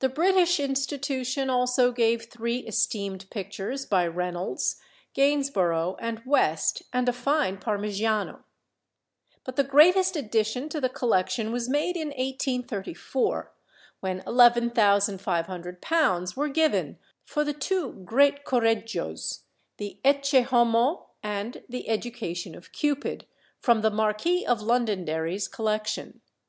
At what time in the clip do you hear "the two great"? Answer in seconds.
17.44-18.44